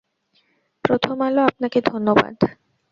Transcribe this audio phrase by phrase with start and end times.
[0.85, 2.35] প্রথম আলো আপনাকে ধন্যবাদ।